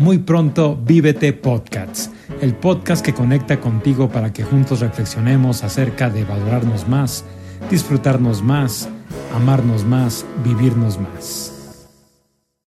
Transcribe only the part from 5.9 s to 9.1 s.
de valorarnos más, disfrutarnos más,